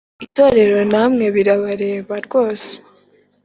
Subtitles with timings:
[0.25, 2.71] itorero namwe birabareba rwose